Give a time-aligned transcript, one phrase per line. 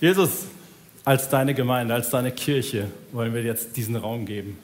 [0.00, 0.46] Jesus,
[1.04, 4.56] als deine Gemeinde, als deine Kirche wollen wir jetzt diesen Raum geben.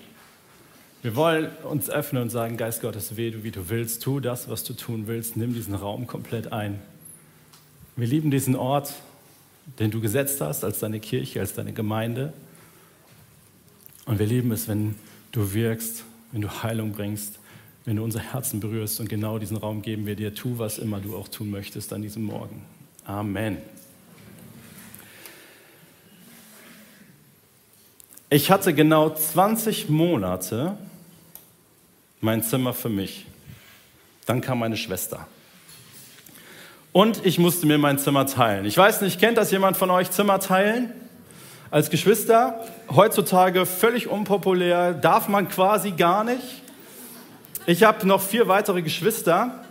[1.03, 4.49] Wir wollen uns öffnen und sagen, Geist Gottes, weh du, wie du willst, tu das,
[4.49, 6.81] was du tun willst, nimm diesen Raum komplett ein.
[7.97, 8.95] Wir lieben diesen Ort,
[9.79, 12.33] den du gesetzt hast als deine Kirche, als deine Gemeinde.
[14.07, 14.95] Und wir lieben es, wenn
[15.33, 17.39] du wirkst, wenn du Heilung bringst,
[17.85, 19.01] wenn du unser Herzen berührst.
[19.01, 20.35] Und genau diesen Raum geben wir dir.
[20.35, 22.63] Tu, was immer du auch tun möchtest an diesem Morgen.
[23.05, 23.59] Amen.
[28.29, 30.77] Ich hatte genau 20 Monate
[32.21, 33.25] mein Zimmer für mich.
[34.27, 35.29] Dann kam meine Schwester.
[36.91, 38.65] Und ich musste mir mein Zimmer teilen.
[38.65, 40.91] Ich weiß nicht, kennt das jemand von euch, Zimmer teilen?
[41.71, 46.63] Als Geschwister, heutzutage völlig unpopulär, darf man quasi gar nicht.
[47.67, 49.65] Ich habe noch vier weitere Geschwister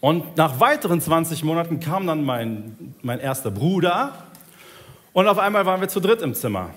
[0.00, 4.14] und nach weiteren 20 Monaten kam dann mein, mein erster Bruder
[5.12, 6.70] und auf einmal waren wir zu dritt im Zimmer.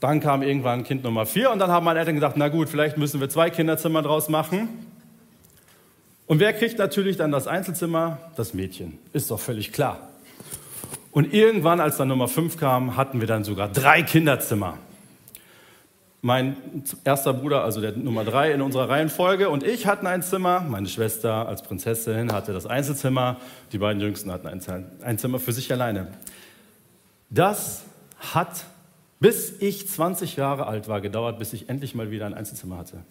[0.00, 2.98] Dann kam irgendwann Kind Nummer vier und dann haben meine Eltern gesagt, na gut, vielleicht
[2.98, 4.68] müssen wir zwei Kinderzimmer draus machen.
[6.26, 8.18] Und wer kriegt natürlich dann das Einzelzimmer?
[8.36, 8.98] Das Mädchen.
[9.12, 10.08] Ist doch völlig klar.
[11.10, 14.78] Und irgendwann, als dann Nummer fünf kam, hatten wir dann sogar drei Kinderzimmer.
[16.20, 16.56] Mein
[17.04, 20.60] erster Bruder, also der Nummer drei in unserer Reihenfolge, und ich hatten ein Zimmer.
[20.60, 23.36] Meine Schwester als Prinzessin hatte das Einzelzimmer.
[23.72, 24.48] Die beiden Jüngsten hatten
[25.02, 26.08] ein Zimmer für sich alleine.
[27.30, 27.84] Das
[28.34, 28.64] hat
[29.20, 33.02] bis ich 20 Jahre alt war, gedauert, bis ich endlich mal wieder ein Einzelzimmer hatte.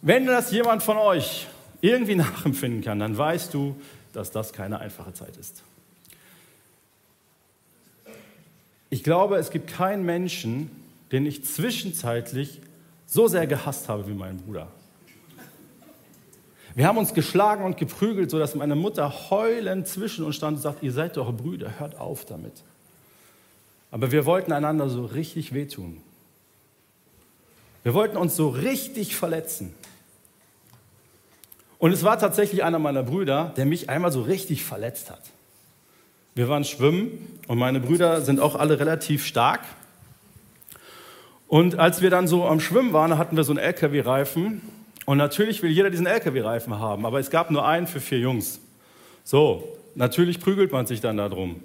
[0.00, 1.46] Wenn das jemand von euch
[1.80, 3.76] irgendwie nachempfinden kann, dann weißt du,
[4.12, 5.62] dass das keine einfache Zeit ist.
[8.90, 10.70] Ich glaube, es gibt keinen Menschen,
[11.12, 12.60] den ich zwischenzeitlich
[13.06, 14.68] so sehr gehasst habe wie meinen Bruder.
[16.74, 20.82] Wir haben uns geschlagen und geprügelt, sodass meine Mutter heulend zwischen uns stand und sagt,
[20.82, 22.64] ihr seid doch Brüder, hört auf damit.
[23.92, 26.00] Aber wir wollten einander so richtig wehtun.
[27.84, 29.74] Wir wollten uns so richtig verletzen.
[31.78, 35.20] Und es war tatsächlich einer meiner Brüder, der mich einmal so richtig verletzt hat.
[36.34, 39.60] Wir waren schwimmen und meine Brüder sind auch alle relativ stark.
[41.46, 44.62] Und als wir dann so am Schwimmen waren, hatten wir so einen LKW-Reifen.
[45.04, 48.60] Und natürlich will jeder diesen LKW-Reifen haben, aber es gab nur einen für vier Jungs.
[49.24, 51.62] So, natürlich prügelt man sich dann darum.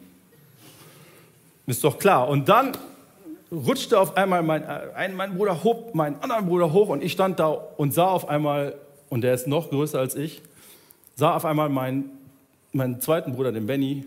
[1.67, 2.29] Ist doch klar.
[2.29, 2.78] Und dann
[3.51, 7.11] rutschte auf einmal mein, äh, ein, mein Bruder hob meinen anderen Bruder hoch und ich
[7.11, 8.75] stand da und sah auf einmal,
[9.09, 10.41] und der ist noch größer als ich,
[11.16, 12.09] sah auf einmal meinen,
[12.72, 14.05] meinen zweiten Bruder, den Benny,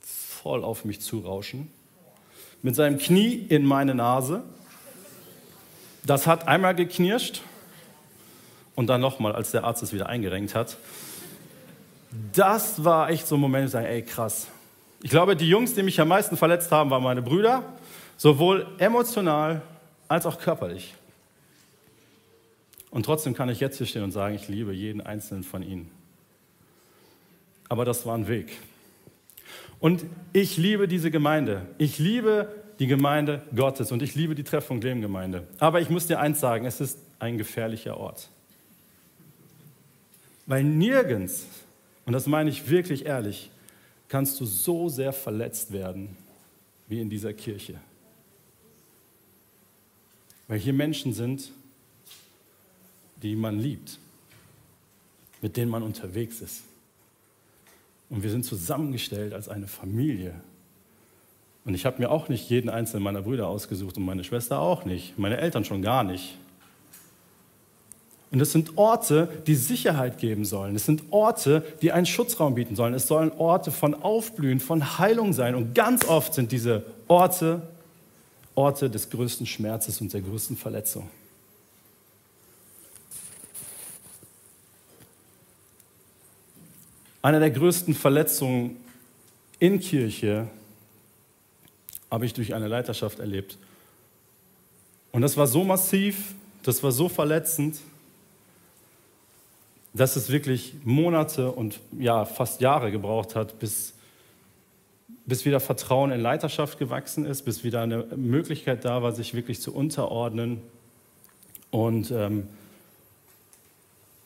[0.00, 1.70] voll auf mich zurauschen.
[2.62, 4.42] Mit seinem Knie in meine Nase.
[6.06, 7.40] Das hat einmal geknirscht
[8.74, 10.76] und dann nochmal, als der Arzt es wieder eingerenkt hat.
[12.32, 14.48] Das war echt so ein Moment, ich sage, ey krass,
[15.04, 17.62] ich glaube, die Jungs, die mich am meisten verletzt haben, waren meine Brüder,
[18.16, 19.60] sowohl emotional
[20.08, 20.94] als auch körperlich.
[22.90, 25.90] Und trotzdem kann ich jetzt hier stehen und sagen, ich liebe jeden einzelnen von ihnen.
[27.68, 28.56] Aber das war ein Weg.
[29.78, 31.66] Und ich liebe diese Gemeinde.
[31.76, 32.48] Ich liebe
[32.78, 35.46] die Gemeinde Gottes und ich liebe die Treffung Leben Gemeinde.
[35.58, 38.30] Aber ich muss dir eins sagen, es ist ein gefährlicher Ort.
[40.46, 41.44] Weil nirgends,
[42.06, 43.50] und das meine ich wirklich ehrlich,
[44.08, 46.16] kannst du so sehr verletzt werden
[46.88, 47.80] wie in dieser Kirche.
[50.46, 51.50] Weil hier Menschen sind,
[53.22, 53.98] die man liebt,
[55.40, 56.62] mit denen man unterwegs ist.
[58.10, 60.34] Und wir sind zusammengestellt als eine Familie.
[61.64, 64.84] Und ich habe mir auch nicht jeden einzelnen meiner Brüder ausgesucht und meine Schwester auch
[64.84, 66.36] nicht, meine Eltern schon gar nicht.
[68.34, 70.74] Und es sind Orte, die Sicherheit geben sollen.
[70.74, 72.92] Es sind Orte, die einen Schutzraum bieten sollen.
[72.92, 75.54] Es sollen Orte von Aufblühen, von Heilung sein.
[75.54, 77.62] Und ganz oft sind diese Orte
[78.56, 81.08] Orte des größten Schmerzes und der größten Verletzung.
[87.22, 88.76] Eine der größten Verletzungen
[89.60, 90.48] in Kirche
[92.10, 93.58] habe ich durch eine Leiterschaft erlebt.
[95.12, 96.34] Und das war so massiv,
[96.64, 97.78] das war so verletzend,
[99.94, 103.94] dass es wirklich Monate und ja, fast Jahre gebraucht hat, bis,
[105.24, 109.60] bis wieder Vertrauen in Leiterschaft gewachsen ist, bis wieder eine Möglichkeit da war, sich wirklich
[109.60, 110.60] zu unterordnen.
[111.70, 112.48] Und ähm,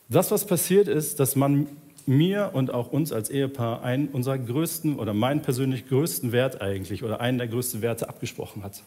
[0.09, 1.67] das, was passiert ist, dass man
[2.07, 7.03] mir und auch uns als Ehepaar einen unserer größten oder meinen persönlich größten Wert eigentlich
[7.03, 8.81] oder einen der größten Werte abgesprochen hat.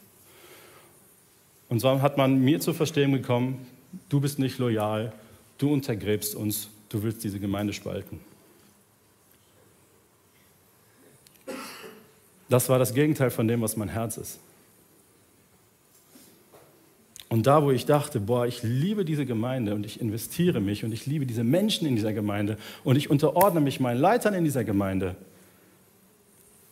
[1.68, 3.64] Und zwar hat man mir zu verstehen bekommen,
[4.08, 5.12] du bist nicht loyal,
[5.62, 8.20] du untergräbst uns, du willst diese Gemeinde spalten.
[12.48, 14.38] Das war das Gegenteil von dem, was mein Herz ist.
[17.30, 20.92] Und da, wo ich dachte, boah, ich liebe diese Gemeinde und ich investiere mich und
[20.92, 24.64] ich liebe diese Menschen in dieser Gemeinde und ich unterordne mich meinen Leitern in dieser
[24.64, 25.16] Gemeinde,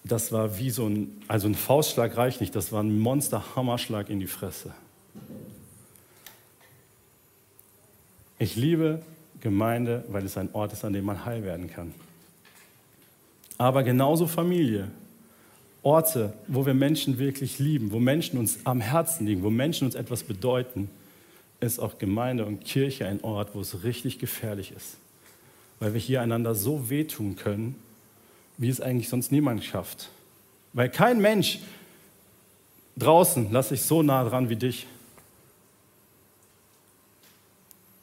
[0.04, 4.20] das war wie so ein, also ein Faustschlag reicht nicht, das war ein Monster-Hammerschlag in
[4.20, 4.74] die Fresse.
[8.40, 9.02] Ich liebe
[9.42, 11.92] Gemeinde, weil es ein Ort ist, an dem man heil werden kann.
[13.58, 14.88] Aber genauso Familie,
[15.82, 19.94] Orte, wo wir Menschen wirklich lieben, wo Menschen uns am Herzen liegen, wo Menschen uns
[19.94, 20.88] etwas bedeuten,
[21.60, 24.96] ist auch Gemeinde und Kirche ein Ort, wo es richtig gefährlich ist.
[25.78, 27.74] Weil wir hier einander so wehtun können,
[28.56, 30.08] wie es eigentlich sonst niemand schafft.
[30.72, 31.58] Weil kein Mensch
[32.96, 34.86] draußen lasse ich so nah dran wie dich.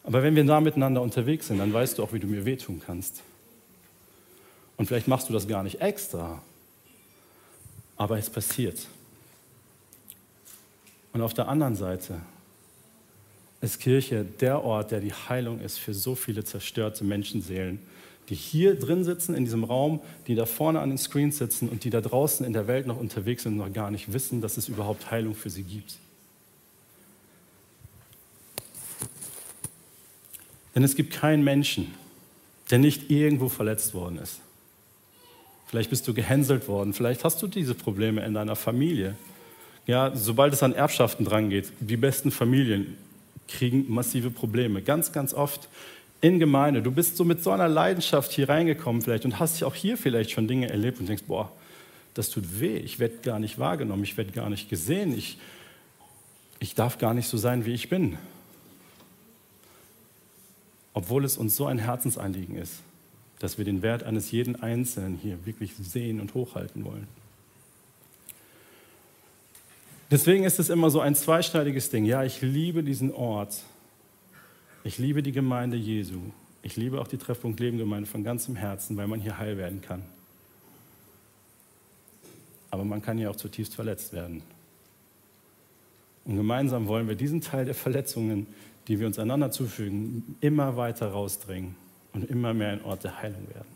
[0.08, 2.82] Aber wenn wir da miteinander unterwegs sind, dann weißt du auch, wie du mir wehtun
[2.84, 3.24] kannst.
[4.78, 6.42] Und vielleicht machst du das gar nicht extra,
[7.98, 8.88] aber es passiert.
[11.12, 12.22] Und auf der anderen Seite
[13.60, 17.80] ist Kirche der Ort, der die Heilung ist für so viele zerstörte Menschenseelen,
[18.30, 21.84] die hier drin sitzen in diesem Raum, die da vorne an den Screens sitzen und
[21.84, 24.56] die da draußen in der Welt noch unterwegs sind und noch gar nicht wissen, dass
[24.56, 25.98] es überhaupt Heilung für sie gibt.
[30.78, 31.92] Denn es gibt keinen Menschen,
[32.70, 34.42] der nicht irgendwo verletzt worden ist.
[35.66, 36.94] Vielleicht bist du gehänselt worden.
[36.94, 39.16] Vielleicht hast du diese Probleme in deiner Familie.
[39.88, 42.96] Ja, sobald es an Erbschaften drangeht, die besten Familien
[43.48, 44.84] kriegen massive Probleme.
[44.84, 45.68] Ganz, ganz oft
[46.22, 46.84] in Gemeinde.
[46.84, 50.30] Du bist so mit so einer Leidenschaft hier reingekommen vielleicht und hast auch hier vielleicht
[50.30, 51.52] schon Dinge erlebt und denkst, boah,
[52.14, 52.78] das tut weh.
[52.78, 54.04] Ich werde gar nicht wahrgenommen.
[54.04, 55.18] Ich werde gar nicht gesehen.
[55.18, 55.40] Ich,
[56.60, 58.20] ich darf gar nicht so sein, wie ich bin.
[60.98, 62.82] Obwohl es uns so ein Herzensanliegen ist
[63.40, 67.08] dass wir den Wert eines jeden Einzelnen hier wirklich sehen und hochhalten wollen.
[70.10, 72.06] Deswegen ist es immer so ein zweischneidiges Ding.
[72.06, 73.62] Ja, ich liebe diesen Ort.
[74.84, 76.20] Ich liebe die Gemeinde Jesu.
[76.64, 79.82] Ich liebe auch die Treffpunkt Leben Gemeinde von ganzem Herzen, weil man hier heil werden
[79.82, 80.02] kann.
[82.72, 84.42] Aber man kann hier auch zutiefst verletzt werden.
[86.26, 88.48] Und gemeinsam wollen wir diesen Teil der Verletzungen,
[88.88, 91.76] die wir uns einander zufügen, immer weiter rausdrängen
[92.14, 93.68] und immer mehr ein Ort der Heilung werden.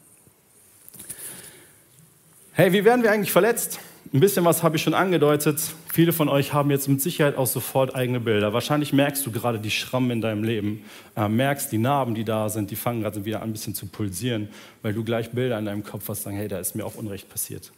[2.54, 3.80] Hey, wie werden wir eigentlich verletzt?
[4.14, 5.62] Ein bisschen was habe ich schon angedeutet.
[5.94, 8.52] Viele von euch haben jetzt mit Sicherheit auch sofort eigene Bilder.
[8.52, 10.84] Wahrscheinlich merkst du gerade die Schrammen in deinem Leben,
[11.16, 13.86] äh, merkst die Narben, die da sind, die fangen gerade wieder an, ein bisschen zu
[13.86, 14.50] pulsieren,
[14.82, 17.30] weil du gleich Bilder in deinem Kopf hast, sagen, hey, da ist mir auch Unrecht
[17.30, 17.72] passiert.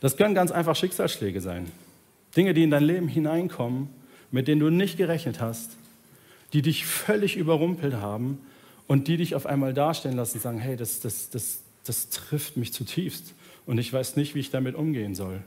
[0.00, 1.70] Das können ganz einfach Schicksalsschläge sein.
[2.36, 3.88] Dinge, die in dein Leben hineinkommen,
[4.32, 5.76] mit denen du nicht gerechnet hast,
[6.52, 8.38] die dich völlig überrumpelt haben
[8.88, 12.56] und die dich auf einmal darstellen lassen und sagen, hey, das, das, das, das trifft
[12.56, 13.34] mich zutiefst
[13.66, 15.42] und ich weiß nicht, wie ich damit umgehen soll.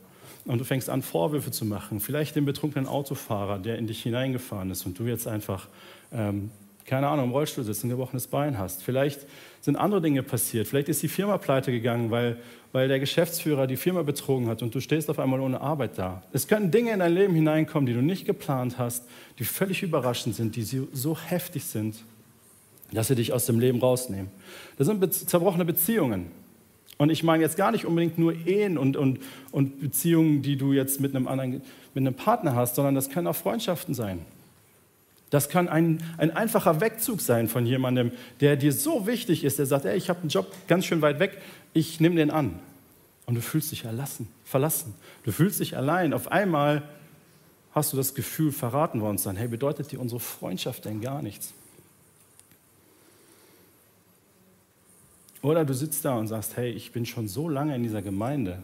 [0.45, 1.99] Und du fängst an, Vorwürfe zu machen.
[1.99, 5.67] Vielleicht den betrunkenen Autofahrer, der in dich hineingefahren ist und du jetzt einfach,
[6.11, 6.51] ähm,
[6.85, 8.83] keine Ahnung, im Rollstuhl sitzt, ein gebrochenes Bein hast.
[8.83, 9.21] Vielleicht
[9.61, 10.67] sind andere Dinge passiert.
[10.67, 12.37] Vielleicht ist die Firma pleite gegangen, weil,
[12.71, 16.23] weil der Geschäftsführer die Firma betrogen hat und du stehst auf einmal ohne Arbeit da.
[16.31, 19.03] Es können Dinge in dein Leben hineinkommen, die du nicht geplant hast,
[19.39, 21.95] die völlig überraschend sind, die so heftig sind
[22.91, 24.29] dass sie dich aus dem Leben rausnehmen.
[24.77, 26.31] Das sind zerbrochene Beziehungen.
[26.97, 29.19] Und ich meine jetzt gar nicht unbedingt nur Ehen und, und,
[29.51, 31.61] und Beziehungen, die du jetzt mit einem, anderen,
[31.93, 34.25] mit einem Partner hast, sondern das können auch Freundschaften sein.
[35.35, 39.65] Das kann ein, ein einfacher Wegzug sein von jemandem, der dir so wichtig ist, der
[39.65, 41.41] sagt, ey, ich habe einen Job ganz schön weit weg,
[41.73, 42.57] ich nehme den an.
[43.25, 44.95] Und du fühlst dich erlassen, verlassen.
[45.23, 46.13] Du fühlst dich allein.
[46.13, 46.83] Auf einmal
[47.73, 49.35] hast du das Gefühl, verraten worden zu sein.
[49.35, 51.51] Hey, bedeutet dir unsere Freundschaft denn gar nichts?
[55.41, 58.63] Oder du sitzt da und sagst, hey, ich bin schon so lange in dieser Gemeinde,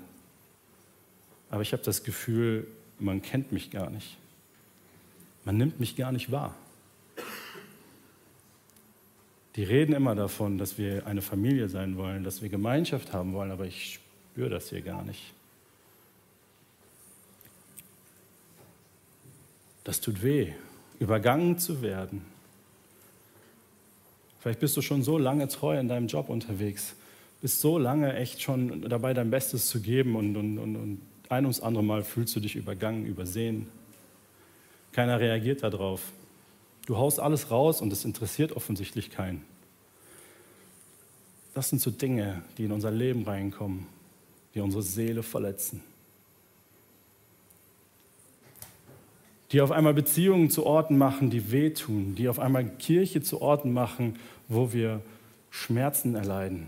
[1.50, 2.66] aber ich habe das Gefühl,
[2.98, 4.16] man kennt mich gar nicht.
[5.44, 6.56] Man nimmt mich gar nicht wahr.
[9.56, 13.52] Die reden immer davon, dass wir eine Familie sein wollen, dass wir Gemeinschaft haben wollen,
[13.52, 14.00] aber ich
[14.32, 15.34] spüre das hier gar nicht.
[19.84, 20.54] Das tut weh,
[21.00, 22.24] übergangen zu werden,
[24.42, 26.96] Vielleicht bist du schon so lange treu in deinem Job unterwegs,
[27.42, 31.46] bist so lange echt schon dabei, dein Bestes zu geben und, und, und, und ein
[31.46, 33.68] ums andere Mal fühlst du dich übergangen, übersehen.
[34.94, 36.02] Keiner reagiert darauf.
[36.86, 39.44] Du haust alles raus und es interessiert offensichtlich keinen.
[41.54, 43.88] Das sind so Dinge, die in unser Leben reinkommen,
[44.56, 45.84] die unsere Seele verletzen.
[49.52, 53.74] die auf einmal Beziehungen zu Orten machen, die wehtun, die auf einmal Kirche zu Orten
[53.74, 55.02] machen, wo wir
[55.50, 56.68] Schmerzen erleiden.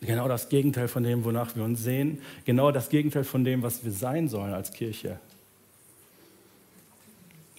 [0.00, 2.20] Genau das Gegenteil von dem, wonach wir uns sehen.
[2.44, 5.18] Genau das Gegenteil von dem, was wir sein sollen als Kirche.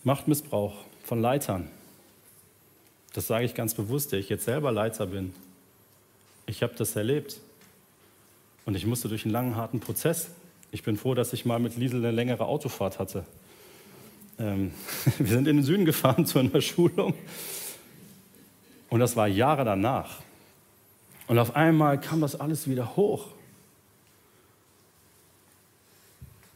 [0.04, 0.76] Machtmissbrauch
[1.06, 1.70] von Leitern.
[3.14, 5.34] Das sage ich ganz bewusst, der ich jetzt selber Leiter bin.
[6.48, 7.40] Ich habe das erlebt.
[8.66, 10.30] Und ich musste durch einen langen, harten Prozess.
[10.72, 13.24] Ich bin froh, dass ich mal mit Liesel eine längere Autofahrt hatte.
[14.40, 14.74] Ähm,
[15.20, 17.14] wir sind in den Süden gefahren zu einer Schulung.
[18.90, 20.22] Und das war Jahre danach.
[21.28, 23.28] Und auf einmal kam das alles wieder hoch.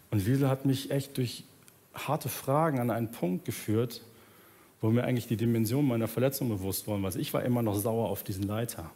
[0.10, 1.44] Und Liesel hat mich echt durch
[1.94, 4.02] harte Fragen an einen Punkt geführt,
[4.82, 7.16] wo mir eigentlich die Dimension meiner Verletzung bewusst worden war.
[7.16, 8.90] Ich war immer noch sauer auf diesen Leiter.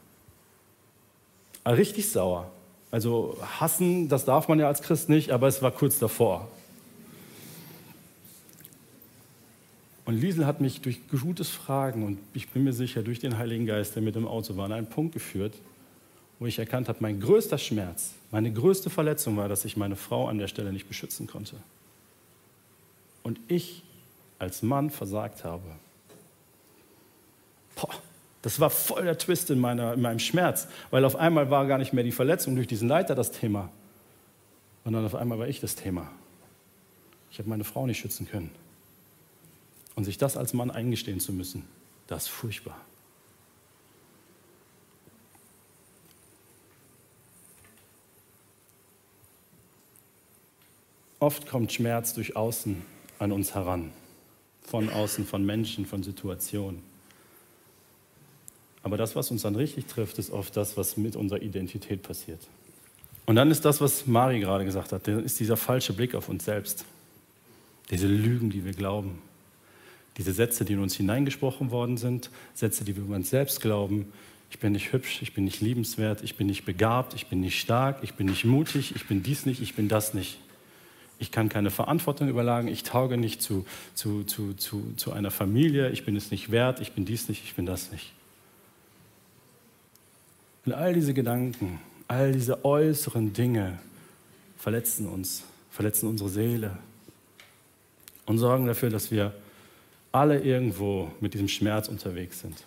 [1.63, 2.51] Aber richtig sauer.
[2.91, 6.47] Also hassen, das darf man ja als Christ nicht, aber es war kurz davor.
[10.05, 13.65] Und Liesel hat mich durch gutes Fragen und ich bin mir sicher, durch den Heiligen
[13.65, 15.53] Geist, der mit dem Auto war, an einen Punkt geführt,
[16.39, 20.27] wo ich erkannt habe, mein größter Schmerz, meine größte Verletzung war, dass ich meine Frau
[20.27, 21.55] an der Stelle nicht beschützen konnte.
[23.23, 23.81] Und ich
[24.43, 25.63] als Mann versagt habe.
[27.75, 27.89] Boah,
[28.41, 31.77] das war voll der Twist in, meiner, in meinem Schmerz, weil auf einmal war gar
[31.77, 33.69] nicht mehr die Verletzung durch diesen Leiter das Thema,
[34.83, 36.11] sondern auf einmal war ich das Thema.
[37.31, 38.51] Ich habe meine Frau nicht schützen können.
[39.95, 41.65] Und sich das als Mann eingestehen zu müssen,
[42.07, 42.77] das ist furchtbar.
[51.19, 52.83] Oft kommt Schmerz durch Außen
[53.19, 53.93] an uns heran,
[54.63, 56.81] von außen, von Menschen, von Situationen.
[58.83, 62.39] Aber das, was uns dann richtig trifft, ist oft das, was mit unserer Identität passiert.
[63.25, 66.43] Und dann ist das, was Mari gerade gesagt hat, ist dieser falsche Blick auf uns
[66.43, 66.83] selbst.
[67.89, 69.19] Diese Lügen, die wir glauben.
[70.17, 74.11] Diese Sätze, die in uns hineingesprochen worden sind, Sätze, die wir über uns selbst glauben.
[74.51, 77.59] Ich bin nicht hübsch, ich bin nicht liebenswert, ich bin nicht begabt, ich bin nicht
[77.59, 80.37] stark, ich bin nicht mutig, ich bin dies nicht, ich bin das nicht.
[81.23, 83.65] Ich kann keine Verantwortung überlagen, ich tauge nicht zu,
[83.95, 87.45] zu, zu, zu, zu einer Familie, ich bin es nicht wert, ich bin dies nicht,
[87.45, 88.11] ich bin das nicht.
[90.65, 93.79] Und all diese Gedanken, all diese äußeren Dinge
[94.57, 96.77] verletzen uns, verletzen unsere Seele
[98.25, 99.33] und sorgen dafür, dass wir
[100.11, 102.65] alle irgendwo mit diesem Schmerz unterwegs sind.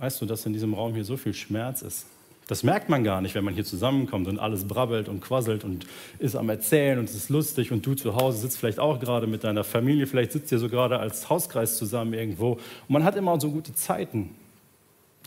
[0.00, 2.06] Weißt du, dass in diesem Raum hier so viel Schmerz ist?
[2.48, 5.86] Das merkt man gar nicht, wenn man hier zusammenkommt und alles brabbelt und quasselt und
[6.18, 9.28] ist am Erzählen und es ist lustig und du zu Hause sitzt vielleicht auch gerade
[9.28, 13.14] mit deiner Familie, vielleicht sitzt ihr so gerade als Hauskreis zusammen irgendwo und man hat
[13.14, 14.30] immer so gute Zeiten.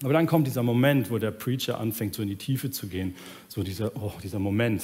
[0.01, 3.15] Aber dann kommt dieser Moment, wo der Preacher anfängt, so in die Tiefe zu gehen,
[3.47, 4.83] so dieser, oh, dieser Moment,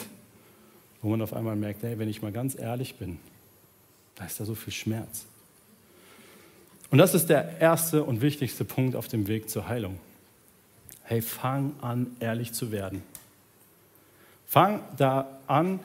[1.01, 3.17] wo man auf einmal merkt, hey, wenn ich mal ganz ehrlich bin,
[4.15, 5.25] da ist da so viel Schmerz.
[6.91, 10.00] Und das ist der erste und wichtigste Punkt auf dem Weg zur Heilung
[11.10, 13.01] hey, fang an, ehrlich zu werden.
[14.46, 15.79] Fang da an,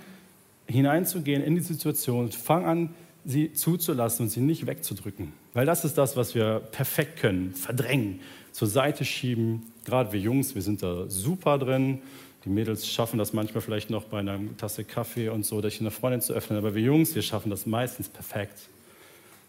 [0.67, 2.95] hineinzugehen in die Situation, fang an,
[3.25, 5.33] sie zuzulassen und sie nicht wegzudrücken.
[5.55, 8.21] Weil das ist das, was wir perfekt können, verdrängen,
[8.53, 9.63] zur Seite schieben.
[9.87, 12.03] Gerade wir Jungs, wir sind da super drin.
[12.45, 15.91] Die Mädels schaffen das manchmal vielleicht noch bei einer Tasse Kaffee und so, durch eine
[15.91, 16.59] Freundin zu öffnen.
[16.59, 18.69] Aber wir Jungs, wir schaffen das meistens perfekt.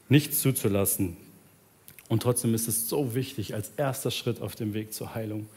[0.08, 1.18] Nichts zuzulassen.
[2.08, 5.48] Und trotzdem ist es so wichtig als erster Schritt auf dem Weg zur Heilung,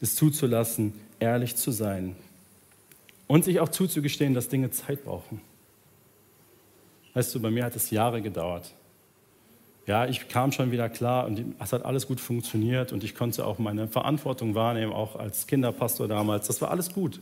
[0.00, 2.16] es zuzulassen, ehrlich zu sein
[3.26, 5.40] und sich auch zuzugestehen, dass Dinge Zeit brauchen.
[7.14, 8.72] Weißt du, bei mir hat es Jahre gedauert.
[9.86, 13.46] Ja, ich kam schon wieder klar und es hat alles gut funktioniert und ich konnte
[13.46, 16.48] auch meine Verantwortung wahrnehmen, auch als Kinderpastor damals.
[16.48, 17.20] Das war alles gut.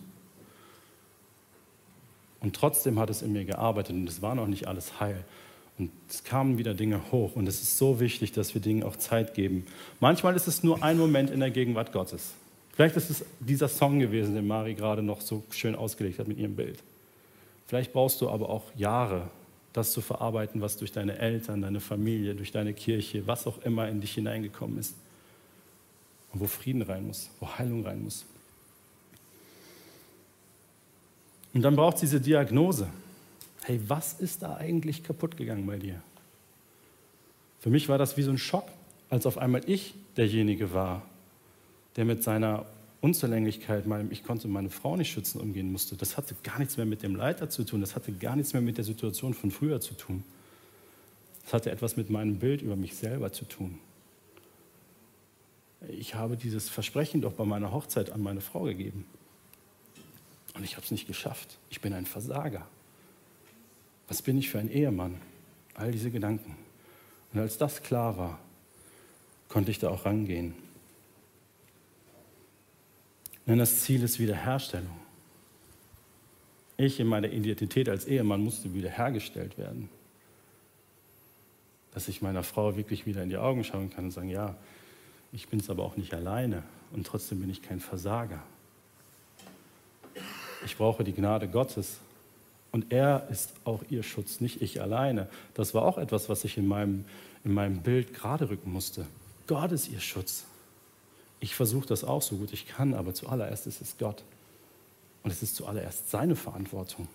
[2.41, 5.25] Und trotzdem hat es in mir gearbeitet und es war noch nicht alles heil.
[5.79, 8.97] Und es kamen wieder Dinge hoch und es ist so wichtig, dass wir Dingen auch
[8.97, 9.67] Zeit geben.
[9.99, 12.35] Manchmal ist es nur ein Moment in der Gegenwart Gottes.
[12.75, 16.39] Vielleicht ist es dieser Song gewesen, den Mari gerade noch so schön ausgelegt hat mit
[16.39, 16.79] ihrem Bild.
[17.67, 19.29] Vielleicht brauchst du aber auch Jahre,
[19.73, 23.89] das zu verarbeiten, was durch deine Eltern, deine Familie, durch deine Kirche, was auch immer
[23.89, 24.95] in dich hineingekommen ist.
[26.33, 28.25] Und wo Frieden rein muss, wo Heilung rein muss.
[31.53, 32.89] Und dann braucht es diese Diagnose.
[33.67, 36.03] Hey, was ist da eigentlich kaputt gegangen bei dir?
[37.61, 38.69] Für mich war das wie so ein Schock,
[39.09, 41.01] als auf einmal ich derjenige war,
[41.97, 42.67] der mit seiner
[43.01, 45.97] Unzulänglichkeit, ich konnte meine Frau nicht schützen, umgehen musste.
[45.97, 48.61] Das hatte gar nichts mehr mit dem Leiter zu tun, das hatte gar nichts mehr
[48.61, 50.25] mit der Situation von früher zu tun.
[51.45, 53.79] Das hatte etwas mit meinem Bild über mich selber zu tun.
[55.89, 59.07] Ich habe dieses Versprechen doch bei meiner Hochzeit an meine Frau gegeben.
[60.55, 61.57] Und ich habe es nicht geschafft.
[61.71, 62.67] Ich bin ein Versager.
[64.09, 65.21] Was bin ich für ein Ehemann?
[65.75, 66.57] All diese Gedanken.
[67.33, 68.39] Und als das klar war,
[69.49, 70.55] konnte ich da auch rangehen.
[73.47, 74.97] Denn das Ziel ist Wiederherstellung.
[76.77, 79.89] Ich in meiner Identität als Ehemann musste wiederhergestellt werden.
[81.93, 84.57] Dass ich meiner Frau wirklich wieder in die Augen schauen kann und sagen, ja,
[85.33, 88.43] ich bin es aber auch nicht alleine und trotzdem bin ich kein Versager.
[90.65, 91.99] Ich brauche die Gnade Gottes
[92.75, 95.29] und er ist auch ihr Schutz, nicht ich alleine.
[95.55, 97.05] Das war auch etwas, was ich in meinem,
[97.45, 99.07] in meinem Bild gerade rücken musste.
[99.47, 100.43] Gott ist ihr Schutz.
[101.39, 104.25] Ich versuche das auch so gut ich kann, aber zuallererst ist es Gott.
[105.23, 107.07] Und es ist zuallererst seine Verantwortung.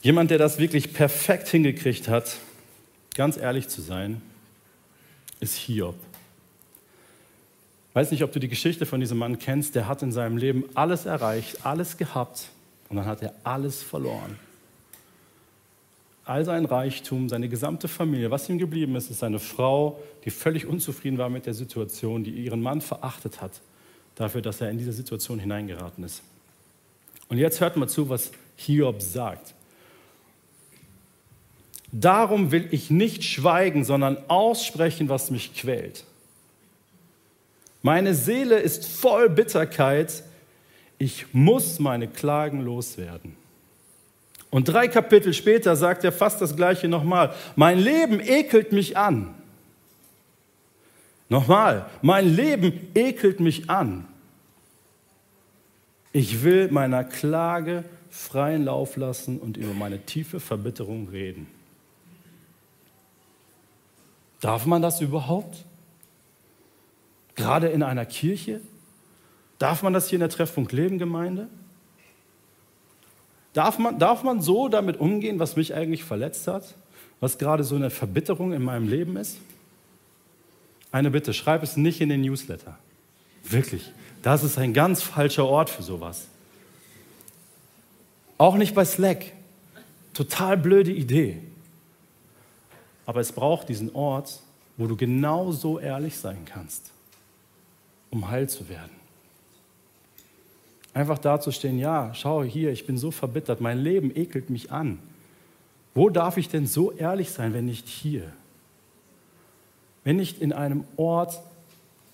[0.00, 2.38] Jemand, der das wirklich perfekt hingekriegt hat,
[3.14, 4.22] ganz ehrlich zu sein,
[5.40, 5.96] ist Hiob.
[7.98, 10.62] Weiß nicht, ob du die Geschichte von diesem Mann kennst, der hat in seinem Leben
[10.74, 12.48] alles erreicht, alles gehabt
[12.88, 14.38] und dann hat er alles verloren.
[16.24, 20.64] All sein Reichtum, seine gesamte Familie, was ihm geblieben ist, ist seine Frau, die völlig
[20.64, 23.60] unzufrieden war mit der Situation, die ihren Mann verachtet hat,
[24.14, 26.22] dafür, dass er in diese Situation hineingeraten ist.
[27.28, 29.54] Und jetzt hört mal zu, was Hiob sagt.
[31.90, 36.04] Darum will ich nicht schweigen, sondern aussprechen, was mich quält.
[37.82, 40.22] Meine Seele ist voll Bitterkeit.
[40.98, 43.36] Ich muss meine Klagen loswerden.
[44.50, 47.34] Und drei Kapitel später sagt er fast das gleiche nochmal.
[47.54, 49.34] Mein Leben ekelt mich an.
[51.28, 54.06] Nochmal, mein Leben ekelt mich an.
[56.12, 61.46] Ich will meiner Klage freien Lauf lassen und über meine tiefe Verbitterung reden.
[64.40, 65.64] Darf man das überhaupt?
[67.38, 68.60] Gerade in einer Kirche?
[69.60, 71.46] Darf man das hier in der Treffpunkt Leben Gemeinde?
[73.52, 76.74] Darf man, darf man so damit umgehen, was mich eigentlich verletzt hat?
[77.20, 79.36] Was gerade so eine Verbitterung in meinem Leben ist?
[80.90, 82.76] Eine Bitte, schreib es nicht in den Newsletter.
[83.44, 83.92] Wirklich.
[84.22, 86.26] Das ist ein ganz falscher Ort für sowas.
[88.36, 89.26] Auch nicht bei Slack.
[90.12, 91.38] Total blöde Idee.
[93.06, 94.40] Aber es braucht diesen Ort,
[94.76, 96.90] wo du genau so ehrlich sein kannst,
[98.10, 98.90] um heil zu werden.
[100.94, 104.98] Einfach dazustehen, ja, schau hier, ich bin so verbittert, mein Leben ekelt mich an.
[105.94, 108.32] Wo darf ich denn so ehrlich sein, wenn nicht hier?
[110.04, 111.40] Wenn nicht in einem Ort,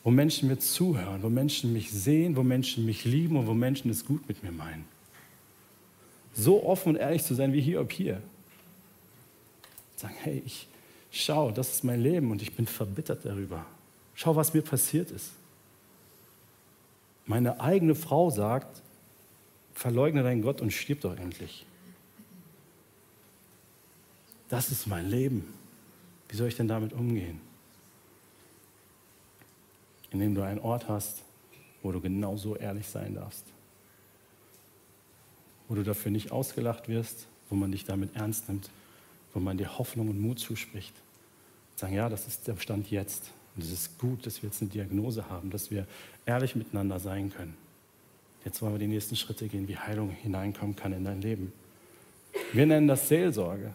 [0.02, 3.90] wo Menschen mir zuhören, wo Menschen mich sehen, wo Menschen mich lieben und wo Menschen
[3.90, 4.84] es gut mit mir meinen.
[6.34, 8.20] So offen und ehrlich zu sein wie hier ob hier.
[9.96, 10.66] Sagen, hey, ich,
[11.10, 13.64] schau, das ist mein Leben und ich bin verbittert darüber.
[14.14, 15.30] Schau, was mir passiert ist.
[17.26, 18.82] Meine eigene Frau sagt,
[19.72, 21.66] verleugne deinen Gott und stirb doch endlich.
[24.48, 25.52] Das ist mein Leben.
[26.28, 27.40] Wie soll ich denn damit umgehen?
[30.10, 31.22] Indem du einen Ort hast,
[31.82, 33.44] wo du genauso ehrlich sein darfst.
[35.68, 38.70] Wo du dafür nicht ausgelacht wirst, wo man dich damit ernst nimmt,
[39.32, 40.94] wo man dir Hoffnung und Mut zuspricht
[41.76, 43.30] sagen, ja, das ist der Stand jetzt.
[43.56, 45.86] Und es ist gut, dass wir jetzt eine Diagnose haben, dass wir
[46.26, 47.56] ehrlich miteinander sein können.
[48.44, 51.52] Jetzt wollen wir die nächsten Schritte gehen, wie Heilung hineinkommen kann in dein Leben.
[52.52, 53.72] Wir nennen das Seelsorge.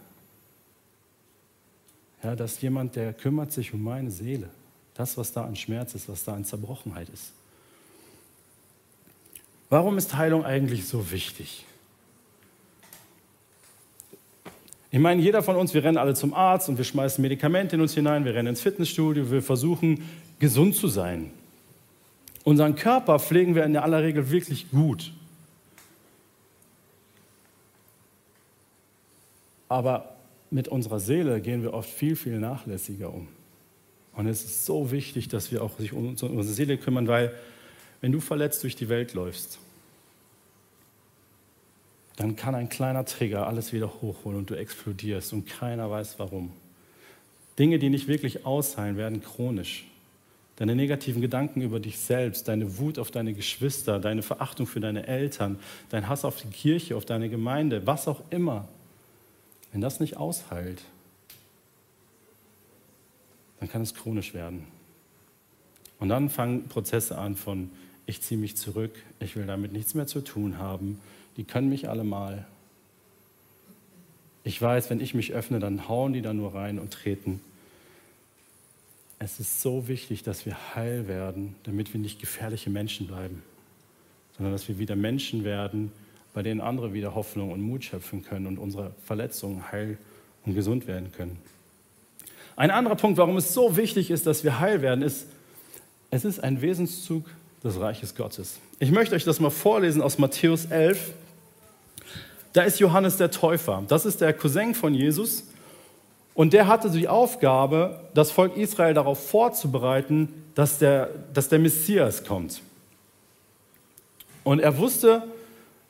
[2.22, 4.50] Ja, dass jemand, der kümmert sich um meine Seele.
[4.94, 7.32] Das, was da an Schmerz ist, was da an Zerbrochenheit ist.
[9.70, 11.64] Warum ist Heilung eigentlich so wichtig?
[14.92, 17.82] Ich meine, jeder von uns, wir rennen alle zum Arzt und wir schmeißen Medikamente in
[17.82, 20.02] uns hinein, wir rennen ins Fitnessstudio, wir versuchen
[20.40, 21.30] gesund zu sein.
[22.42, 25.12] Unseren Körper pflegen wir in aller Regel wirklich gut.
[29.68, 30.16] Aber
[30.50, 33.28] mit unserer Seele gehen wir oft viel, viel nachlässiger um.
[34.14, 37.32] Und es ist so wichtig, dass wir auch sich um unsere Seele kümmern, weil
[38.00, 39.60] wenn du verletzt durch die Welt läufst,
[42.16, 46.52] dann kann ein kleiner Trigger alles wieder hochholen und du explodierst und keiner weiß warum.
[47.58, 49.86] Dinge, die nicht wirklich ausheilen, werden chronisch.
[50.56, 55.06] Deine negativen Gedanken über dich selbst, deine Wut auf deine Geschwister, deine Verachtung für deine
[55.06, 58.68] Eltern, dein Hass auf die Kirche, auf deine Gemeinde, was auch immer,
[59.72, 60.82] wenn das nicht ausheilt,
[63.58, 64.64] dann kann es chronisch werden.
[65.98, 67.70] Und dann fangen Prozesse an von,
[68.06, 71.00] ich ziehe mich zurück, ich will damit nichts mehr zu tun haben,
[71.40, 72.44] die können mich alle mal.
[74.44, 77.40] Ich weiß, wenn ich mich öffne, dann hauen die da nur rein und treten.
[79.18, 83.42] Es ist so wichtig, dass wir heil werden, damit wir nicht gefährliche Menschen bleiben,
[84.36, 85.92] sondern dass wir wieder Menschen werden,
[86.34, 89.96] bei denen andere wieder Hoffnung und Mut schöpfen können und unsere Verletzungen heil
[90.44, 91.38] und gesund werden können.
[92.54, 95.24] Ein anderer Punkt, warum es so wichtig ist, dass wir heil werden, ist,
[96.10, 97.24] es ist ein Wesenszug
[97.64, 98.58] des Reiches Gottes.
[98.78, 101.14] Ich möchte euch das mal vorlesen aus Matthäus 11.
[102.52, 103.84] Da ist Johannes der Täufer.
[103.88, 105.44] Das ist der Cousin von Jesus.
[106.34, 112.24] Und der hatte die Aufgabe, das Volk Israel darauf vorzubereiten, dass der, dass der Messias
[112.24, 112.60] kommt.
[114.42, 115.22] Und er wusste,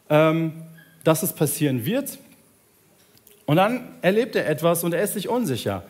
[0.08, 0.52] ähm,
[1.04, 2.18] dass es passieren wird.
[3.46, 5.82] Und dann erlebt er etwas und er ist sich unsicher.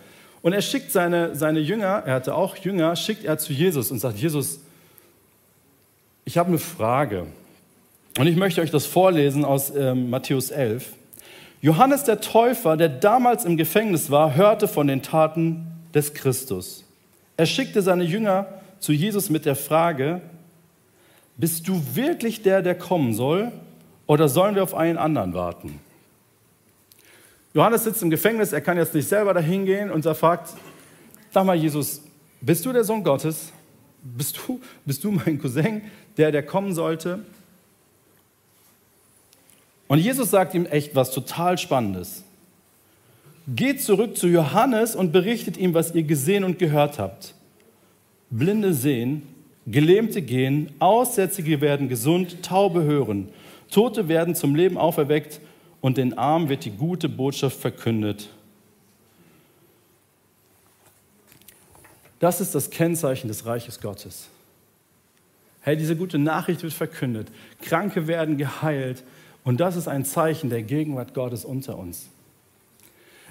[0.43, 3.99] Und er schickt seine, seine Jünger, er hatte auch Jünger, schickt er zu Jesus und
[3.99, 4.61] sagt, Jesus,
[6.25, 7.27] ich habe eine Frage.
[8.21, 10.93] Und ich möchte euch das vorlesen aus ähm, Matthäus 11.
[11.63, 16.85] Johannes der Täufer, der damals im Gefängnis war, hörte von den Taten des Christus.
[17.39, 18.47] Er schickte seine Jünger
[18.79, 20.21] zu Jesus mit der Frage,
[21.39, 23.53] bist du wirklich der, der kommen soll,
[24.07, 25.81] oder sollen wir auf einen anderen warten?
[27.55, 30.51] Johannes sitzt im Gefängnis, er kann jetzt nicht selber dahin gehen und er fragt,
[31.33, 32.03] sag mal Jesus,
[32.43, 33.51] bist du der Sohn Gottes?
[34.03, 35.81] Bist du, bist du mein Cousin,
[36.19, 37.21] der, der kommen sollte?
[39.91, 42.23] Und Jesus sagt ihm echt was total Spannendes.
[43.49, 47.35] Geht zurück zu Johannes und berichtet ihm, was ihr gesehen und gehört habt.
[48.31, 49.23] Blinde sehen,
[49.67, 53.31] Gelähmte gehen, Aussätzige werden gesund, Taube hören,
[53.69, 55.41] Tote werden zum Leben auferweckt
[55.81, 58.29] und den Armen wird die gute Botschaft verkündet.
[62.21, 64.29] Das ist das Kennzeichen des Reiches Gottes.
[65.63, 67.27] Hey, diese gute Nachricht wird verkündet.
[67.61, 69.03] Kranke werden geheilt,
[69.45, 72.09] und das ist ein Zeichen der Gegenwart Gottes unter uns.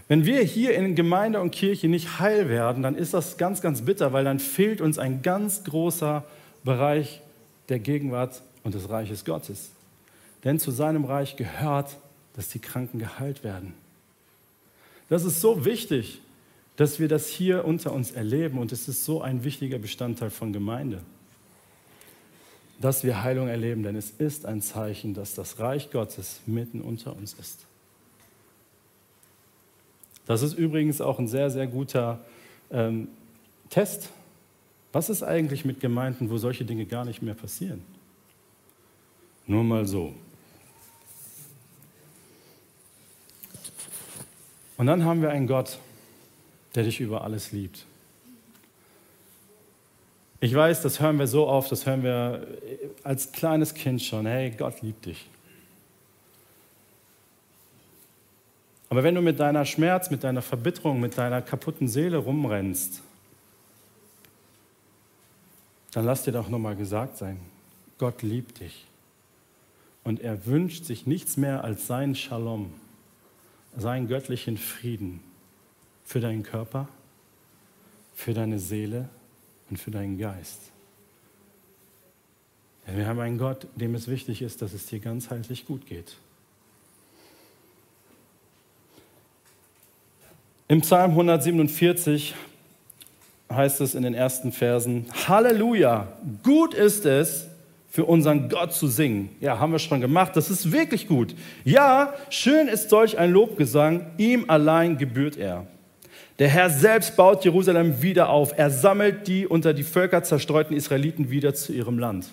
[0.08, 3.84] Wenn wir hier in Gemeinde und Kirche nicht heil werden, dann ist das ganz, ganz
[3.84, 6.24] bitter, weil dann fehlt uns ein ganz großer
[6.64, 7.22] Bereich
[7.70, 9.70] der Gegenwart und des Reiches Gottes.
[10.44, 11.98] Denn zu seinem Reich gehört,
[12.36, 13.74] dass die Kranken geheilt werden.
[15.10, 16.22] Das ist so wichtig,
[16.76, 20.54] dass wir das hier unter uns erleben und es ist so ein wichtiger Bestandteil von
[20.54, 21.02] Gemeinde
[22.80, 27.16] dass wir Heilung erleben, denn es ist ein Zeichen, dass das Reich Gottes mitten unter
[27.16, 27.66] uns ist.
[30.26, 32.20] Das ist übrigens auch ein sehr, sehr guter
[32.72, 33.10] ähm,
[33.70, 34.10] Test.
[34.92, 37.82] Was ist eigentlich mit Gemeinden, wo solche Dinge gar nicht mehr passieren?
[39.46, 40.14] Nur mal so.
[44.78, 45.80] Und dann haben wir einen Gott,
[46.76, 47.86] der dich über alles liebt.
[50.42, 52.48] Ich weiß, das hören wir so oft, das hören wir
[53.04, 54.26] als kleines Kind schon.
[54.26, 55.28] Hey, Gott liebt dich.
[58.90, 63.02] Aber wenn du mit deiner Schmerz, mit deiner Verbitterung, mit deiner kaputten Seele rumrennst,
[65.92, 67.40] dann lass dir doch nochmal gesagt sein,
[67.98, 68.86] Gott liebt dich.
[70.06, 72.74] Und er wünscht sich nichts mehr als seinen Shalom,
[73.76, 75.22] seinen göttlichen Frieden
[76.06, 76.88] für deinen Körper,
[78.16, 79.10] für deine Seele
[79.70, 80.60] und für deinen Geist.
[82.88, 86.16] Denn wir haben einen Gott, dem es wichtig ist, dass es dir ganzheitlich gut geht.
[90.68, 92.36] Im Psalm 147
[93.52, 96.08] heißt es in den ersten Versen, Halleluja,
[96.44, 97.48] gut ist es,
[97.92, 99.30] für unseren Gott zu singen.
[99.40, 101.34] Ja, haben wir schon gemacht, das ist wirklich gut.
[101.64, 105.66] Ja, schön ist solch ein Lobgesang, ihm allein gebührt er.
[106.40, 108.58] Der Herr selbst baut Jerusalem wieder auf.
[108.58, 112.28] Er sammelt die unter die Völker zerstreuten Israeliten wieder zu ihrem Land.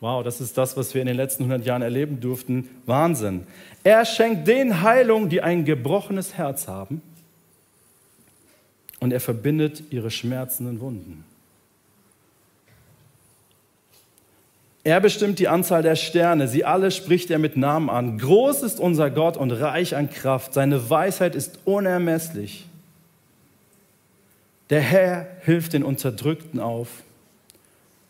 [0.00, 2.68] Wow, das ist das, was wir in den letzten 100 Jahren erleben durften.
[2.86, 3.46] Wahnsinn.
[3.84, 7.02] Er schenkt den Heilung, die ein gebrochenes Herz haben.
[8.98, 11.24] Und er verbindet ihre schmerzenden Wunden.
[14.84, 18.18] Er bestimmt die Anzahl der Sterne, sie alle spricht er mit Namen an.
[18.18, 22.66] Groß ist unser Gott und reich an Kraft, seine Weisheit ist unermesslich.
[24.72, 27.02] Der Herr hilft den Unterdrückten auf.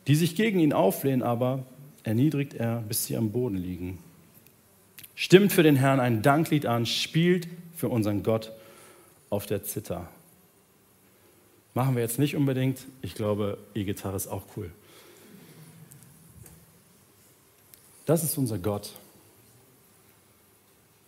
[0.06, 1.64] Die sich gegen ihn auflehnen, aber
[2.04, 3.98] erniedrigt er, bis sie am Boden liegen.
[5.16, 8.52] Stimmt für den Herrn ein Danklied an, spielt für unseren Gott
[9.28, 10.08] auf der Zither.
[11.74, 12.86] Machen wir jetzt nicht unbedingt.
[13.02, 14.70] Ich glaube, E-Gitarre ist auch cool.
[18.06, 18.92] Das ist unser Gott.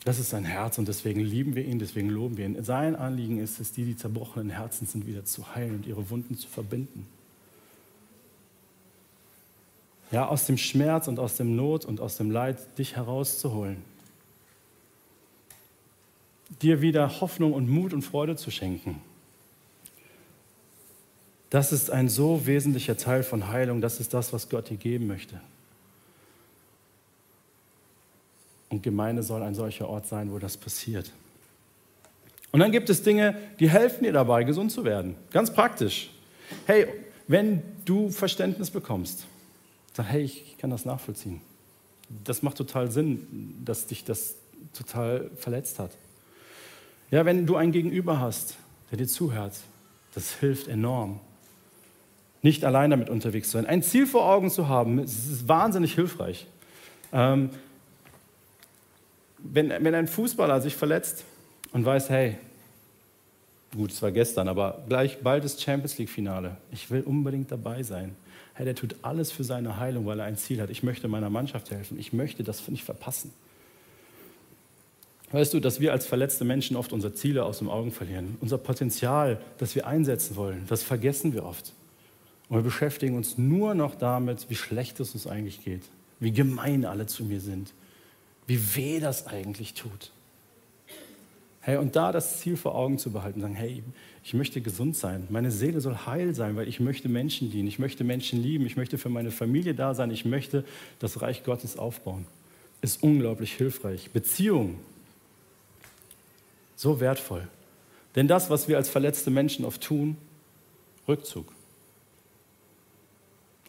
[0.05, 2.63] Das ist sein Herz und deswegen lieben wir ihn, deswegen loben wir ihn.
[2.63, 6.37] Sein Anliegen ist es, die, die zerbrochenen Herzen sind, wieder zu heilen und ihre Wunden
[6.37, 7.07] zu verbinden.
[10.11, 13.79] Ja, aus dem Schmerz und aus dem Not und aus dem Leid dich herauszuholen.
[16.61, 19.01] Dir wieder Hoffnung und Mut und Freude zu schenken.
[21.49, 23.81] Das ist ein so wesentlicher Teil von Heilung.
[23.81, 25.41] Das ist das, was Gott dir geben möchte.
[28.75, 31.13] Und Gemeinde soll ein solcher Ort sein, wo das passiert.
[32.51, 35.15] Und dann gibt es Dinge, die helfen dir dabei, gesund zu werden.
[35.31, 36.11] Ganz praktisch.
[36.67, 36.89] Hey,
[37.29, 39.27] wenn du Verständnis bekommst,
[39.93, 41.41] sag, hey, ich kann das nachvollziehen.
[42.25, 44.35] Das macht total Sinn, dass dich das
[44.73, 45.93] total verletzt hat.
[47.13, 48.57] Ja, wenn du einen Gegenüber hast,
[48.91, 49.55] der dir zuhört,
[50.17, 51.21] das hilft enorm.
[52.43, 53.67] Nicht allein damit unterwegs zu sein.
[53.67, 56.49] Ein Ziel vor Augen zu haben, ist wahnsinnig hilfreich.
[57.13, 57.51] Ähm,
[59.45, 61.25] wenn, wenn ein Fußballer sich verletzt
[61.73, 62.37] und weiß, hey,
[63.77, 66.57] gut, es war gestern, aber gleich bald ist Champions League-Finale.
[66.73, 68.17] Ich will unbedingt dabei sein.
[68.55, 70.71] Hey, der tut alles für seine Heilung, weil er ein Ziel hat.
[70.71, 71.99] Ich möchte meiner Mannschaft helfen.
[71.99, 73.33] Ich möchte das nicht verpassen.
[75.33, 78.57] Weißt du, dass wir als verletzte Menschen oft unsere Ziele aus den Augen verlieren, unser
[78.57, 81.73] Potenzial, das wir einsetzen wollen, das vergessen wir oft.
[82.49, 85.83] Und wir beschäftigen uns nur noch damit, wie schlecht es uns eigentlich geht,
[86.21, 87.73] wie gemein alle zu mir sind,
[88.47, 90.11] wie weh das eigentlich tut.
[91.61, 93.83] Hey, und da das Ziel vor Augen zu behalten, sagen, hey,
[94.23, 97.79] ich möchte gesund sein, meine Seele soll heil sein, weil ich möchte Menschen dienen, ich
[97.79, 100.65] möchte Menschen lieben, ich möchte für meine Familie da sein, ich möchte
[100.99, 102.27] das Reich Gottes aufbauen,
[102.83, 104.11] ist unglaublich hilfreich.
[104.11, 104.79] Beziehung,
[106.77, 107.49] so wertvoll.
[108.15, 110.19] Denn das, was wir als verletzte Menschen oft tun,
[111.09, 111.51] Rückzug,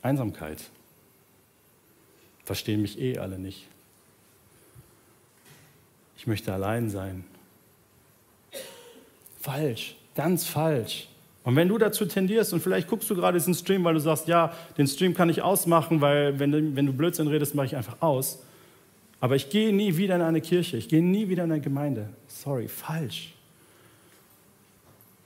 [0.01, 0.59] Einsamkeit,
[2.43, 3.67] verstehen mich eh alle nicht.
[6.17, 7.23] Ich möchte allein sein.
[9.39, 11.07] Falsch, ganz falsch.
[11.43, 14.27] Und wenn du dazu tendierst und vielleicht guckst du gerade diesen Stream, weil du sagst,
[14.27, 18.01] ja, den Stream kann ich ausmachen, weil wenn, wenn du Blödsinn redest, mache ich einfach
[18.01, 18.39] aus.
[19.19, 22.09] Aber ich gehe nie wieder in eine Kirche, ich gehe nie wieder in eine Gemeinde.
[22.27, 23.33] Sorry, falsch.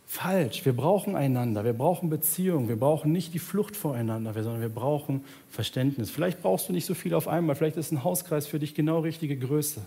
[0.08, 0.66] Falsch.
[0.66, 5.24] Wir brauchen einander, wir brauchen Beziehung, wir brauchen nicht die Flucht voreinander, sondern wir brauchen
[5.50, 6.10] Verständnis.
[6.10, 9.00] Vielleicht brauchst du nicht so viel auf einmal, vielleicht ist ein Hauskreis für dich genau
[9.00, 9.82] richtige Größe.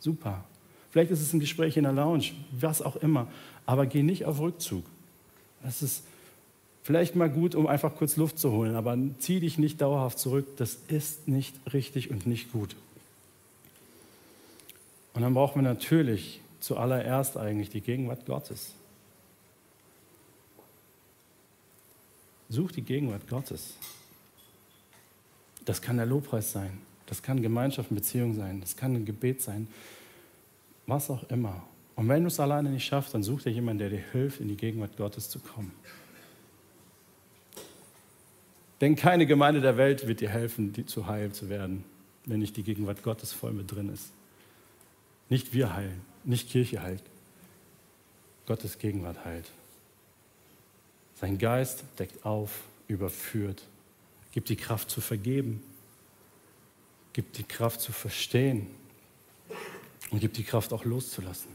[0.00, 0.44] Super.
[0.90, 3.28] Vielleicht ist es ein Gespräch in der Lounge, was auch immer.
[3.66, 4.84] Aber geh nicht auf Rückzug.
[5.62, 6.02] Das ist
[6.82, 10.46] vielleicht mal gut, um einfach kurz Luft zu holen, aber zieh dich nicht dauerhaft zurück.
[10.56, 12.74] Das ist nicht richtig und nicht gut.
[15.14, 18.72] Und dann brauchen wir natürlich zuallererst eigentlich die Gegenwart Gottes.
[22.48, 23.74] Such die Gegenwart Gottes.
[25.64, 26.78] Das kann der Lobpreis sein.
[27.08, 28.60] Das kann Gemeinschaft und Beziehung sein.
[28.60, 29.66] Das kann ein Gebet sein.
[30.86, 31.62] Was auch immer.
[31.96, 34.48] Und wenn du es alleine nicht schaffst, dann such dir jemanden, der dir hilft, in
[34.48, 35.72] die Gegenwart Gottes zu kommen.
[38.80, 41.84] Denn keine Gemeinde der Welt wird dir helfen, die zu heil zu werden,
[42.26, 44.12] wenn nicht die Gegenwart Gottes voll mit drin ist.
[45.28, 47.02] Nicht wir heilen, nicht Kirche heilt.
[48.46, 49.50] Gottes Gegenwart heilt.
[51.20, 53.62] Sein Geist deckt auf, überführt,
[54.32, 55.62] gibt die Kraft zu vergeben,
[57.18, 58.68] gibt die Kraft zu verstehen
[60.12, 61.50] und gibt die Kraft auch loszulassen.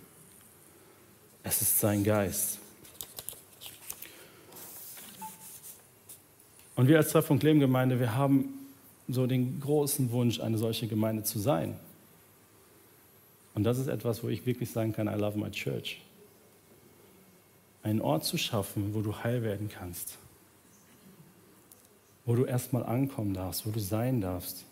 [1.41, 2.60] Es ist sein Geist.
[6.76, 8.67] Und wir als Treffpunkt Leben Gemeinde, wir haben
[9.08, 11.80] so den großen Wunsch, eine solche Gemeinde zu sein.
[13.56, 16.02] Und das ist etwas, wo ich wirklich sagen kann, I love my church.
[17.84, 20.17] Einen Ort zu schaffen, wo du heil werden kannst.
[22.26, 24.65] Wo du erstmal ankommen darfst, wo du sein darfst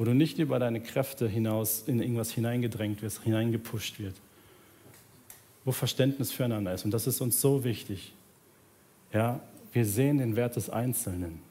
[0.00, 4.14] wo du nicht über deine Kräfte hinaus in irgendwas hineingedrängt wirst, hineingepusht wird,
[5.66, 6.86] wo Verständnis füreinander ist.
[6.86, 8.14] Und das ist uns so wichtig.
[9.12, 9.40] Ja,
[9.74, 11.42] wir sehen den Wert des Einzelnen.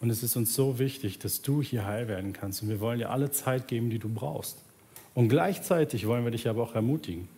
[0.00, 2.62] Und es ist uns so wichtig, dass du hier heil werden kannst.
[2.64, 4.58] Und wir wollen dir alle Zeit geben, die du brauchst.
[5.14, 7.28] Und gleichzeitig wollen wir dich aber auch ermutigen.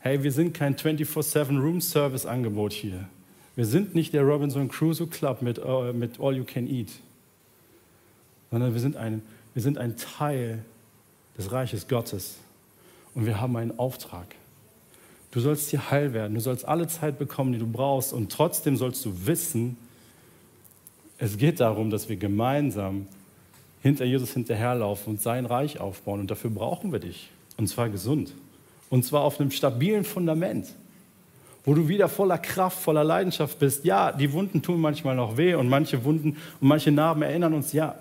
[0.00, 3.08] Hey, wir sind kein 24-7 Room Service Angebot hier.
[3.54, 6.88] Wir sind nicht der Robinson Crusoe Club mit, uh, mit All You Can Eat,
[8.50, 10.64] sondern wir sind, ein, wir sind ein Teil
[11.36, 12.36] des Reiches Gottes.
[13.14, 14.26] Und wir haben einen Auftrag.
[15.32, 18.12] Du sollst hier heil werden, du sollst alle Zeit bekommen, die du brauchst.
[18.12, 19.76] Und trotzdem sollst du wissen,
[21.18, 23.06] es geht darum, dass wir gemeinsam
[23.82, 26.20] hinter Jesus hinterherlaufen und sein Reich aufbauen.
[26.20, 27.28] Und dafür brauchen wir dich.
[27.56, 28.32] Und zwar gesund.
[28.90, 30.68] Und zwar auf einem stabilen Fundament
[31.64, 33.84] wo du wieder voller Kraft, voller Leidenschaft bist.
[33.84, 37.72] Ja, die Wunden tun manchmal noch weh und manche Wunden und manche Narben erinnern uns,
[37.72, 37.96] ja,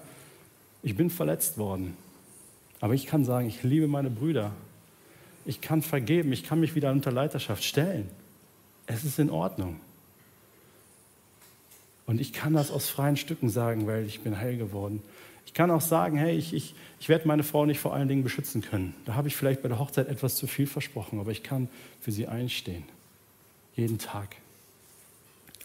[0.83, 1.95] ich bin verletzt worden.
[2.79, 4.51] Aber ich kann sagen, ich liebe meine Brüder.
[5.45, 8.09] Ich kann vergeben, ich kann mich wieder unter Leiterschaft stellen.
[8.87, 9.79] Es ist in Ordnung.
[12.07, 15.03] Und ich kann das aus freien Stücken sagen, weil ich bin heil geworden.
[15.45, 18.23] Ich kann auch sagen, hey, ich, ich, ich werde meine Frau nicht vor allen Dingen
[18.23, 18.95] beschützen können.
[19.05, 21.69] Da habe ich vielleicht bei der Hochzeit etwas zu viel versprochen, aber ich kann
[21.99, 22.83] für sie einstehen
[23.75, 24.35] jeden Tag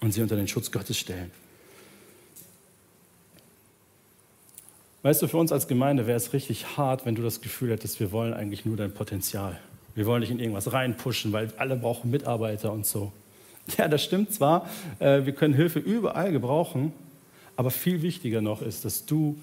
[0.01, 1.31] und sie unter den Schutz Gottes stellen.
[5.03, 8.01] Weißt du, für uns als Gemeinde wäre es richtig hart, wenn du das Gefühl hättest,
[8.01, 9.59] wir wollen eigentlich nur dein Potenzial.
[9.95, 13.13] Wir wollen dich in irgendwas reinpushen, weil alle brauchen Mitarbeiter und so.
[13.79, 14.69] Ja, das stimmt zwar,
[15.01, 16.93] äh, wir können Hilfe überall gebrauchen,
[17.57, 19.37] aber viel wichtiger noch ist, dass du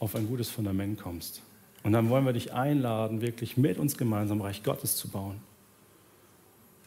[0.00, 1.42] auf ein gutes Fundament kommst.
[1.84, 5.36] Und dann wollen wir dich einladen, wirklich mit uns gemeinsam Reich Gottes zu bauen.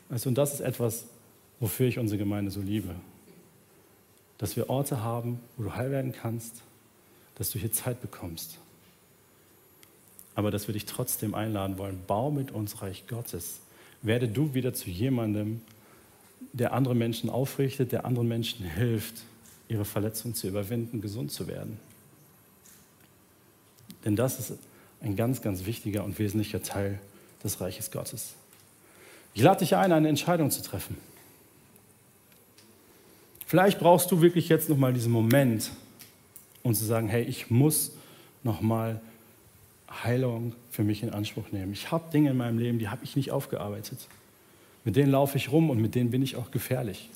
[0.09, 1.05] Also, und das ist etwas,
[1.61, 2.93] wofür ich unsere Gemeinde so liebe.
[4.37, 6.63] Dass wir Orte haben, wo du heil werden kannst,
[7.35, 8.57] dass du hier Zeit bekommst.
[10.35, 13.59] Aber dass wir dich trotzdem einladen wollen, bau mit uns Reich Gottes.
[14.01, 15.61] Werde du wieder zu jemandem,
[16.51, 19.21] der andere Menschen aufrichtet, der anderen Menschen hilft,
[19.67, 21.79] ihre Verletzungen zu überwinden, gesund zu werden.
[24.03, 24.53] Denn das ist
[25.01, 26.99] ein ganz, ganz wichtiger und wesentlicher Teil
[27.43, 28.33] des Reiches Gottes.
[29.35, 30.97] Ich lade dich ein, eine Entscheidung zu treffen.
[33.51, 35.71] Vielleicht brauchst du wirklich jetzt nochmal diesen Moment,
[36.63, 37.91] um zu sagen, hey, ich muss
[38.43, 39.01] nochmal
[40.05, 41.73] Heilung für mich in Anspruch nehmen.
[41.73, 44.07] Ich habe Dinge in meinem Leben, die habe ich nicht aufgearbeitet.
[44.85, 47.09] Mit denen laufe ich rum und mit denen bin ich auch gefährlich.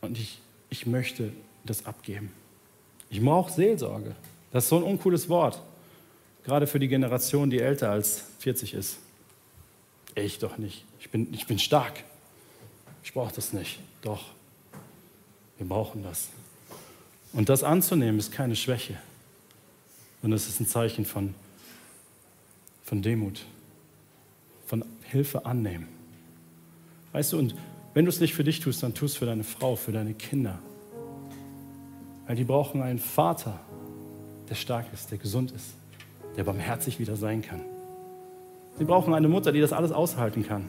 [0.00, 0.38] Und ich,
[0.70, 1.30] ich möchte
[1.66, 2.32] das abgeben.
[3.10, 4.16] Ich brauche Seelsorge.
[4.50, 5.60] Das ist so ein uncooles Wort.
[6.44, 8.96] Gerade für die Generation, die älter als 40 ist.
[10.14, 10.86] Ich doch nicht.
[11.00, 12.02] Ich bin, ich bin stark.
[13.04, 13.78] Ich brauche das nicht.
[14.02, 14.24] Doch.
[15.58, 16.28] Wir brauchen das.
[17.32, 18.96] Und das anzunehmen ist keine Schwäche,
[20.22, 21.34] sondern es ist ein Zeichen von,
[22.82, 23.44] von Demut,
[24.66, 25.88] von Hilfe annehmen.
[27.12, 27.54] Weißt du, und
[27.92, 30.14] wenn du es nicht für dich tust, dann tust es für deine Frau, für deine
[30.14, 30.58] Kinder.
[32.26, 33.60] Weil die brauchen einen Vater,
[34.48, 35.74] der stark ist, der gesund ist,
[36.36, 37.60] der barmherzig wieder sein kann.
[38.78, 40.68] Sie brauchen eine Mutter, die das alles aushalten kann.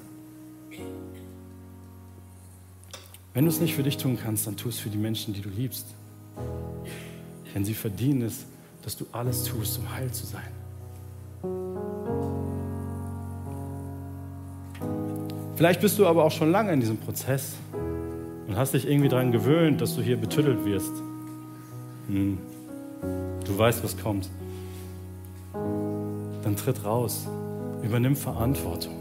[3.35, 5.41] Wenn du es nicht für dich tun kannst, dann tu es für die Menschen, die
[5.41, 5.87] du liebst.
[7.53, 8.45] Denn sie verdienen es,
[8.81, 10.41] dass du alles tust, um heil zu sein.
[15.55, 17.55] Vielleicht bist du aber auch schon lange in diesem Prozess
[18.47, 20.93] und hast dich irgendwie daran gewöhnt, dass du hier betüttelt wirst.
[22.07, 22.37] Hm.
[23.45, 24.29] Du weißt, was kommt.
[25.53, 27.27] Dann tritt raus
[27.83, 28.95] Übernimm Verantwortung.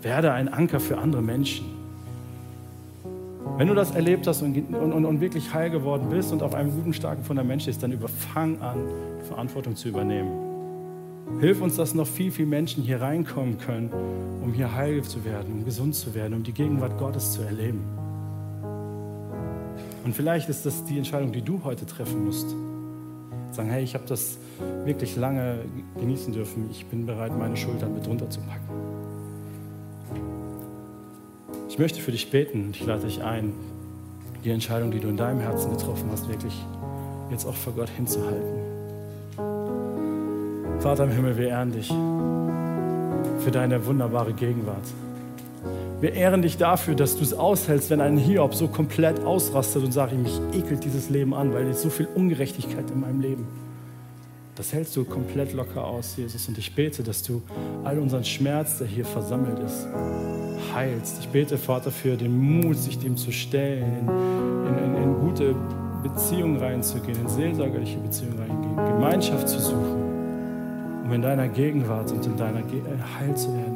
[0.00, 1.83] Werde ein Anker für andere Menschen.
[3.56, 6.72] Wenn du das erlebt hast und, und, und, wirklich heil geworden bist und auf einem
[6.72, 8.78] guten, starken Fundament stehst, dann überfang an,
[9.28, 11.40] Verantwortung zu übernehmen.
[11.40, 13.90] Hilf uns, dass noch viel, viel Menschen hier reinkommen können,
[14.42, 17.84] um hier heil zu werden, um gesund zu werden, um die Gegenwart Gottes zu erleben.
[20.04, 22.48] Und vielleicht ist das die Entscheidung, die du heute treffen musst.
[23.52, 24.36] Sagen, hey, ich habe das
[24.84, 25.60] wirklich lange
[26.00, 26.68] genießen dürfen.
[26.72, 28.93] Ich bin bereit, meine Schultern mit runterzupacken.
[31.74, 33.52] Ich möchte für dich beten und ich lade dich ein,
[34.44, 36.54] die Entscheidung, die du in deinem Herzen getroffen hast, wirklich
[37.32, 38.60] jetzt auch vor Gott hinzuhalten.
[40.78, 41.88] Vater im Himmel, wir ehren dich
[43.40, 44.84] für deine wunderbare Gegenwart.
[46.00, 49.90] Wir ehren dich dafür, dass du es aushältst, wenn ein Hiob so komplett ausrastet und
[49.90, 53.48] sagt, mich ekelt dieses Leben an, weil es so viel Ungerechtigkeit in meinem Leben.
[54.56, 56.46] Das hältst du komplett locker aus, Jesus.
[56.46, 57.42] Und ich bete, dass du
[57.82, 59.88] all unseren Schmerz, der hier versammelt ist,
[60.72, 61.18] heilst.
[61.20, 65.56] Ich bete, Vater, für den Mut, sich dem zu stellen, in, in, in gute
[66.04, 72.36] Beziehungen reinzugehen, in seelsorgerliche Beziehungen reingehen, Gemeinschaft zu suchen, um in deiner Gegenwart und in
[72.36, 73.73] deiner Ge äh, Heil zu werden.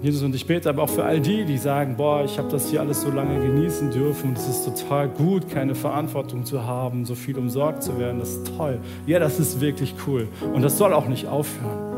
[0.00, 2.70] Jesus, und ich bete aber auch für all die, die sagen, boah, ich habe das
[2.70, 7.04] hier alles so lange genießen dürfen und es ist total gut, keine Verantwortung zu haben,
[7.04, 8.78] so viel umsorgt zu werden, das ist toll.
[9.06, 11.88] Ja, das ist wirklich cool und das soll auch nicht aufhören.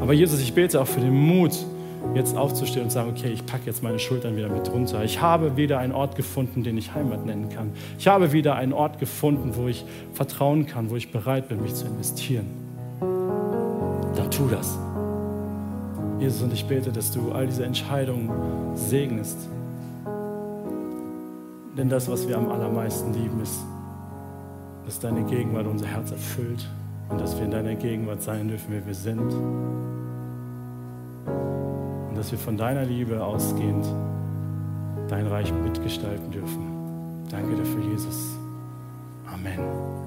[0.00, 1.52] Aber Jesus, ich bete auch für den Mut,
[2.14, 5.04] jetzt aufzustehen und zu sagen, okay, ich packe jetzt meine Schultern wieder mit runter.
[5.04, 7.70] Ich habe wieder einen Ort gefunden, den ich Heimat nennen kann.
[7.98, 9.84] Ich habe wieder einen Ort gefunden, wo ich
[10.14, 12.46] vertrauen kann, wo ich bereit bin, mich zu investieren.
[13.00, 14.87] Dann tu das.
[16.18, 18.30] Jesus, und ich bete, dass du all diese Entscheidungen
[18.74, 19.38] segnest.
[21.76, 23.60] Denn das, was wir am allermeisten lieben, ist,
[24.84, 26.68] dass deine Gegenwart unser Herz erfüllt
[27.08, 29.32] und dass wir in deiner Gegenwart sein dürfen, wer wir sind.
[32.08, 33.86] Und dass wir von deiner Liebe ausgehend
[35.08, 37.24] dein Reich mitgestalten dürfen.
[37.30, 38.36] Danke dafür, Jesus.
[39.32, 39.97] Amen.